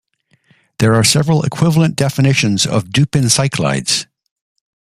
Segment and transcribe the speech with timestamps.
[0.79, 4.07] There are several equivalent definitions of Dupin cyclides.